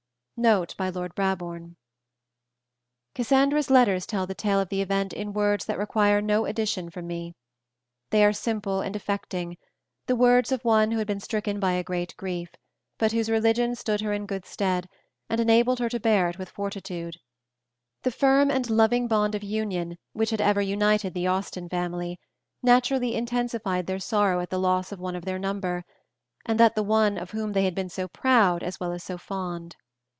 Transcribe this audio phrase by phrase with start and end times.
[0.43, 1.75] Note by Lord Brabourne.
[3.13, 7.05] Cassandra's letters tell the tale of the event in words that require no addition from
[7.05, 7.35] me.
[8.09, 9.57] They are simple and affecting,
[10.07, 12.55] the words of one who had been stricken by a great grief,
[12.97, 14.89] but whose religion stood her in good stead,
[15.29, 17.17] and enabled her to bear it with fortitude.
[18.01, 22.19] The firm and loving bond of union which had ever united the Austen family,
[22.63, 25.85] naturally intensified their sorrow at the loss of one of their number,
[26.47, 29.19] and that the one of whom they had been so proud as well as so
[29.19, 29.75] fond.